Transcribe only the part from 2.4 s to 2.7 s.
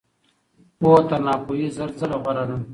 ده.